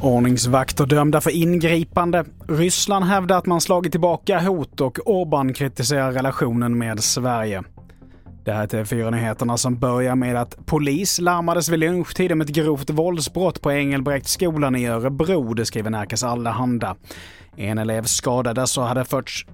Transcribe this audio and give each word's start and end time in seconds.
Ordningsvakter 0.00 0.86
dömda 0.86 1.20
för 1.20 1.30
ingripande. 1.30 2.24
Ryssland 2.48 3.04
hävdar 3.04 3.38
att 3.38 3.46
man 3.46 3.60
slagit 3.60 3.92
tillbaka 3.92 4.40
hot 4.40 4.80
och 4.80 4.98
Orbán 4.98 5.52
kritiserar 5.52 6.12
relationen 6.12 6.78
med 6.78 7.00
Sverige. 7.00 7.62
Det 8.44 8.52
här 8.52 8.62
är 8.62 8.66
TV4-nyheterna 8.66 9.56
som 9.56 9.78
börjar 9.78 10.14
med 10.14 10.36
att 10.36 10.66
polis 10.66 11.20
larmades 11.20 11.68
vid 11.68 11.78
lunchtid 11.78 12.32
om 12.32 12.40
ett 12.40 12.48
grovt 12.48 12.90
våldsbrott 12.90 13.62
på 13.62 13.72
Engelbrektsskolan 13.72 14.76
i 14.76 14.86
Örebro, 14.86 15.54
det 15.54 15.66
skriver 15.66 15.90
Närkes 15.90 16.24
Allehanda. 16.24 16.96
En 17.56 17.78
elev 17.78 18.02
skadades 18.02 18.78
och 18.78 18.84
hade 18.84 19.04
förts 19.04 19.46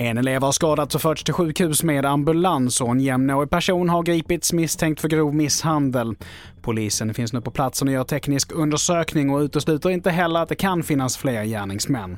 en 0.00 0.18
elev 0.18 0.42
har 0.42 0.52
skadats 0.52 0.94
och 0.94 1.02
förts 1.02 1.24
till 1.24 1.34
sjukhus 1.34 1.82
med 1.82 2.04
ambulans 2.04 2.80
och 2.80 2.90
en 2.90 3.00
jämnårig 3.00 3.50
person 3.50 3.88
har 3.88 4.02
gripits 4.02 4.52
misstänkt 4.52 5.00
för 5.00 5.08
grov 5.08 5.34
misshandel. 5.34 6.14
Polisen 6.62 7.14
finns 7.14 7.32
nu 7.32 7.40
på 7.40 7.50
platsen 7.50 7.88
och 7.88 7.94
gör 7.94 8.04
teknisk 8.04 8.52
undersökning 8.52 9.30
och 9.30 9.40
utesluter 9.40 9.90
inte 9.90 10.10
heller 10.10 10.40
att 10.40 10.48
det 10.48 10.54
kan 10.54 10.82
finnas 10.82 11.16
fler 11.16 11.44
gärningsmän. 11.44 12.16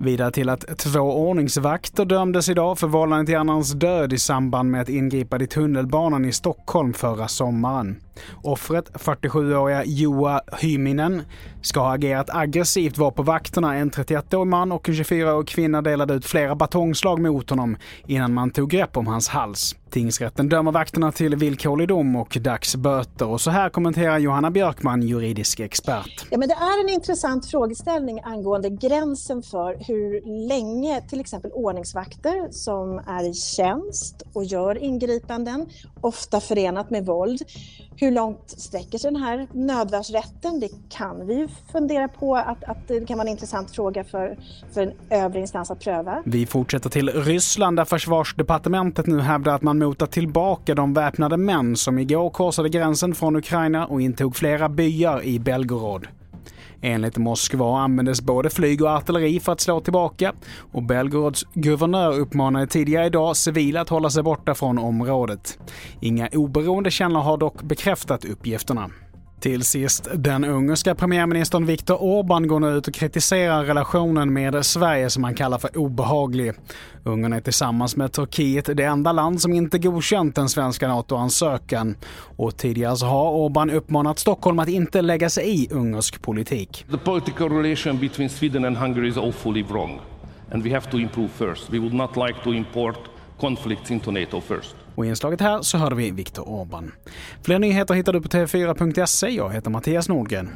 Vidare 0.00 0.30
till 0.30 0.48
att 0.48 0.78
två 0.78 1.00
ordningsvakter 1.00 2.04
dömdes 2.04 2.48
idag 2.48 2.78
för 2.78 2.86
vållande 2.86 3.26
till 3.26 3.36
annans 3.36 3.72
död 3.72 4.12
i 4.12 4.18
samband 4.18 4.70
med 4.70 4.82
ett 4.82 4.88
ingripande 4.88 5.44
i 5.44 5.48
tunnelbanan 5.48 6.24
i 6.24 6.32
Stockholm 6.32 6.92
förra 6.92 7.28
sommaren. 7.28 7.96
Offret, 8.42 8.90
47-åriga 8.94 9.84
Joa 9.84 10.40
Hyminen, 10.60 11.22
ska 11.62 11.80
ha 11.80 11.94
agerat 11.94 12.30
aggressivt, 12.30 12.98
var 12.98 13.10
på 13.10 13.22
vakterna. 13.22 13.76
En 13.76 13.90
31-årig 13.90 14.46
man 14.46 14.72
och 14.72 14.88
en 14.88 14.94
24-årig 14.94 15.48
kvinna 15.48 15.82
delade 15.82 16.14
ut 16.14 16.24
flera 16.24 16.54
batongslag 16.54 17.20
mot 17.20 17.50
honom 17.50 17.76
innan 18.06 18.34
man 18.34 18.50
tog 18.50 18.70
grepp 18.70 18.96
om 18.96 19.06
hans 19.06 19.28
hals. 19.28 19.74
Tingsrätten 19.90 20.48
dömer 20.48 20.72
vakterna 20.72 21.12
till 21.12 21.36
villkorlig 21.36 21.88
dom 21.88 22.16
och 22.16 22.38
dagsböter. 22.40 23.28
Och 23.28 23.40
så 23.40 23.50
här 23.50 23.70
kommenterar 23.70 24.18
Johanna 24.18 24.50
Björkman, 24.50 25.02
juridisk 25.02 25.60
expert. 25.60 26.26
Ja, 26.30 26.38
men 26.38 26.48
det 26.48 26.54
är 26.54 26.84
en 26.84 26.88
intressant 26.88 27.46
frågeställning 27.46 28.20
angående 28.24 28.70
gränsen 28.70 29.42
för 29.42 29.76
hur 29.86 30.48
länge 30.48 31.00
till 31.08 31.20
exempel 31.20 31.50
ordningsvakter 31.50 32.48
som 32.50 32.98
är 32.98 33.30
i 33.30 33.34
tjänst 33.34 34.22
och 34.32 34.44
gör 34.44 34.84
ingripanden, 34.84 35.66
ofta 36.00 36.40
förenat 36.40 36.90
med 36.90 37.06
våld, 37.06 37.42
hur 38.00 38.10
långt 38.10 38.50
sträcker 38.50 38.98
sig 38.98 39.12
den 39.12 39.22
här 39.22 39.46
nödvärnsrätten? 39.52 40.60
Det 40.60 40.68
kan 40.88 41.26
vi 41.26 41.34
ju 41.34 41.48
fundera 41.72 42.08
på 42.08 42.36
att, 42.36 42.64
att 42.64 42.88
det 42.88 43.06
kan 43.06 43.18
vara 43.18 43.28
en 43.28 43.32
intressant 43.32 43.70
fråga 43.70 44.04
för, 44.04 44.38
för 44.72 44.82
en 44.82 44.92
övre 45.10 45.40
instans 45.40 45.70
att 45.70 45.80
pröva. 45.80 46.22
Vi 46.26 46.46
fortsätter 46.46 46.90
till 46.90 47.08
Ryssland 47.08 47.76
där 47.76 47.84
försvarsdepartementet 47.84 49.06
nu 49.06 49.20
hävdar 49.20 49.54
att 49.54 49.62
man 49.62 49.78
motar 49.78 50.06
tillbaka 50.06 50.74
de 50.74 50.94
väpnade 50.94 51.36
män 51.36 51.76
som 51.76 51.98
igår 51.98 52.30
korsade 52.30 52.68
gränsen 52.68 53.14
från 53.14 53.36
Ukraina 53.36 53.86
och 53.86 54.00
intog 54.00 54.36
flera 54.36 54.68
byar 54.68 55.22
i 55.22 55.38
Belgorod. 55.38 56.06
Enligt 56.82 57.16
Moskva 57.16 57.78
användes 57.78 58.20
både 58.22 58.50
flyg 58.50 58.82
och 58.82 58.90
artilleri 58.90 59.40
för 59.40 59.52
att 59.52 59.60
slå 59.60 59.80
tillbaka 59.80 60.32
och 60.72 60.82
Belgorods 60.82 61.46
guvernör 61.54 62.18
uppmanade 62.18 62.66
tidigare 62.66 63.06
idag 63.06 63.36
civila 63.36 63.80
att 63.80 63.88
hålla 63.88 64.10
sig 64.10 64.22
borta 64.22 64.54
från 64.54 64.78
området. 64.78 65.58
Inga 66.00 66.28
oberoende 66.32 66.90
källor 66.90 67.20
har 67.20 67.36
dock 67.36 67.62
bekräftat 67.62 68.24
uppgifterna. 68.24 68.90
Till 69.40 69.64
sist, 69.64 70.08
den 70.14 70.44
ungerska 70.44 70.94
premiärministern 70.94 71.66
Viktor 71.66 71.96
Orbán 71.96 72.46
går 72.46 72.60
nu 72.60 72.68
ut 72.68 72.88
och 72.88 72.94
kritiserar 72.94 73.64
relationen 73.64 74.32
med 74.32 74.66
Sverige 74.66 75.10
som 75.10 75.24
han 75.24 75.34
kallar 75.34 75.58
för 75.58 75.78
obehaglig. 75.78 76.52
Ungern 77.04 77.32
är 77.32 77.40
tillsammans 77.40 77.96
med 77.96 78.12
Turkiet 78.12 78.76
det 78.76 78.84
enda 78.84 79.12
land 79.12 79.40
som 79.40 79.52
inte 79.52 79.78
godkänt 79.78 80.34
den 80.34 80.48
svenska 80.48 80.88
NATO-ansökan. 80.88 81.96
Och 82.36 82.56
tidigare 82.56 82.96
så 82.96 83.06
har 83.06 83.32
Orbán 83.32 83.72
uppmanat 83.72 84.18
Stockholm 84.18 84.58
att 84.58 84.68
inte 84.68 85.02
lägga 85.02 85.30
sig 85.30 85.62
i 85.62 85.68
ungersk 85.70 86.22
politik. 86.22 86.84
The 86.90 86.98
political 86.98 87.48
relation 87.48 87.98
between 87.98 88.28
Sweden 88.28 88.64
and 88.64 88.76
Hungary 88.76 89.08
is 89.08 89.16
awfully 89.16 89.62
wrong 89.62 90.00
and 90.52 90.62
we 90.62 90.70
have 90.70 90.90
to 90.90 90.98
improve 90.98 91.28
first. 91.28 91.70
We 91.70 91.78
would 91.78 91.94
not 91.94 92.16
like 92.16 92.34
to 92.44 92.52
import 92.52 92.98
conflicts 93.40 93.90
into 93.90 94.10
NATO 94.10 94.40
first. 94.40 94.76
Och 94.94 95.06
i 95.06 95.08
inslaget 95.08 95.40
här 95.40 95.62
så 95.62 95.78
hörde 95.78 95.96
vi 95.96 96.10
Viktor 96.10 96.42
Orbán. 96.44 96.90
Fler 97.42 97.58
nyheter 97.58 97.94
hittar 97.94 98.12
du 98.12 98.20
på 98.20 98.28
tv4.se. 98.28 99.28
Jag 99.28 99.52
heter 99.52 99.70
Mattias 99.70 100.08
Nordgren. 100.08 100.50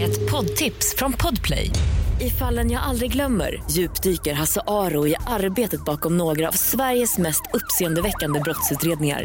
Ett 0.00 0.30
poddtips 0.30 0.94
från 0.98 1.12
Podplay. 1.12 1.70
I 2.20 2.30
fallen 2.30 2.70
jag 2.70 2.82
aldrig 2.82 3.12
glömmer 3.12 3.62
djupdyker 3.70 4.34
Hasse 4.34 4.60
Aro 4.66 5.06
i 5.06 5.14
arbetet 5.26 5.84
bakom 5.84 6.16
några 6.16 6.48
av 6.48 6.52
Sveriges 6.52 7.18
mest 7.18 7.42
uppseendeväckande 7.52 8.40
brottsutredningar 8.40 9.24